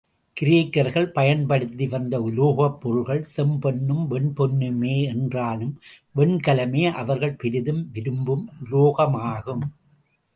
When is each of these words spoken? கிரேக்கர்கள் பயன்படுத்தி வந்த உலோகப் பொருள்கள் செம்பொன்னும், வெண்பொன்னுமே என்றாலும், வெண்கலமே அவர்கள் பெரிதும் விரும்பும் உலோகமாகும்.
கிரேக்கர்கள் 0.37 1.05
பயன்படுத்தி 1.05 1.87
வந்த 1.87 2.21
உலோகப் 2.21 2.81
பொருள்கள் 2.81 3.23
செம்பொன்னும், 3.37 4.05
வெண்பொன்னுமே 4.09 5.03
என்றாலும், 5.03 5.79
வெண்கலமே 6.15 6.91
அவர்கள் 6.91 7.35
பெரிதும் 7.35 7.91
விரும்பும் 7.91 8.49
உலோகமாகும். 8.63 9.63